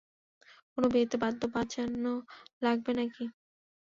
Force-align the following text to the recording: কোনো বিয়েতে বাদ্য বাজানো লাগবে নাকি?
কোনো 0.73 0.87
বিয়েতে 0.93 1.15
বাদ্য 1.23 1.41
বাজানো 1.53 2.13
লাগবে 2.63 2.91
নাকি? 2.99 3.23